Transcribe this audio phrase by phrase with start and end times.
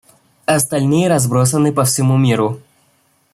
[0.47, 2.59] Остальные разбросаны по всему миру.